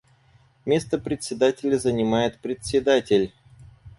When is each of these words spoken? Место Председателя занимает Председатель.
Место 0.65 0.97
Председателя 0.97 1.77
занимает 1.77 2.39
Председатель. 2.39 3.31